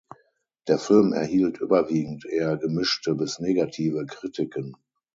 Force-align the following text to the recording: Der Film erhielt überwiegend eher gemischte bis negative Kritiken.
Der 0.67 0.79
Film 0.79 1.13
erhielt 1.13 1.59
überwiegend 1.59 2.25
eher 2.25 2.57
gemischte 2.57 3.13
bis 3.13 3.37
negative 3.37 4.07
Kritiken. 4.07 4.75